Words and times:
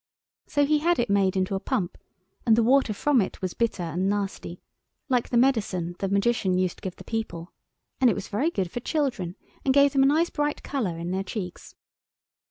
So 0.47 0.65
he 0.65 0.79
had 0.79 0.97
it 0.97 1.11
made 1.11 1.37
into 1.37 1.53
a 1.53 1.59
pump, 1.59 1.95
and 2.43 2.55
the 2.55 2.63
water 2.63 2.91
from 2.91 3.21
it 3.21 3.39
was 3.39 3.53
bitter 3.53 3.83
and 3.83 4.09
nasty, 4.09 4.59
like 5.09 5.29
the 5.29 5.37
medicine 5.37 5.95
the 5.99 6.09
Magician 6.09 6.57
used 6.57 6.77
to 6.77 6.81
give 6.81 6.95
the 6.95 7.03
people; 7.03 7.53
and 7.99 8.09
it 8.09 8.15
was 8.15 8.27
very 8.27 8.49
good 8.49 8.71
for 8.71 8.79
children, 8.79 9.35
and 9.63 9.75
gave 9.75 9.93
them 9.93 10.01
a 10.01 10.07
nice 10.07 10.31
bright 10.31 10.63
colour 10.63 10.97
in 10.97 11.11
their 11.11 11.23
cheeks. 11.23 11.75